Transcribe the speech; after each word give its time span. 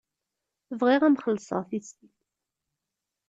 Bɣiɣ 0.79 1.01
ad 1.03 1.11
m-xellṣeɣ 1.13 1.61
tissit. 1.69 2.17